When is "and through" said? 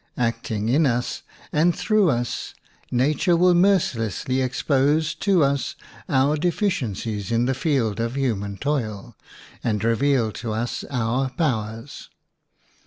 1.53-2.09